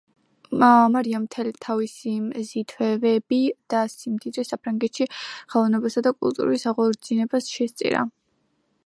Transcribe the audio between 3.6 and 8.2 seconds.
და სიმდიდრე საფრანგეთში ხელოვნებისა და კულტურის აღორძინებას შესწირა.